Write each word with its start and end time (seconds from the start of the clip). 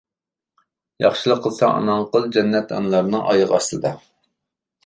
ياخشىلىق 1.03 1.43
قىلساڭ 1.43 1.69
ئاناڭغا 1.81 2.09
قىل، 2.15 2.25
جەننەت 2.39 2.75
ئانىلارنىڭ 2.79 3.27
ئايىغى 3.29 3.59
ئاستىدا! 3.59 3.93